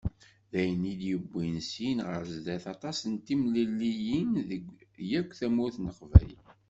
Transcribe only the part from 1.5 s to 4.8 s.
syin ɣer sdat aṭas n temliliyin deg